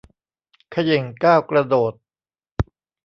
[0.71, 1.93] เขย่งก้าวกระโดด